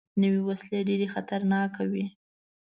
[0.21, 2.05] نوې وسلې ډېرې خطرناکې وي